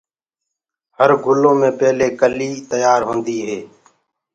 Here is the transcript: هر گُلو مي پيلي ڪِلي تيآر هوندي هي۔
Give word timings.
هر 0.97 1.09
گُلو 1.23 1.51
مي 1.59 1.69
پيلي 1.79 2.09
ڪِلي 2.19 2.49
تيآر 2.69 2.99
هوندي 3.07 3.37
هي۔ 3.47 3.59